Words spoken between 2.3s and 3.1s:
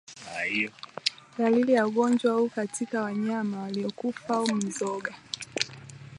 huu katika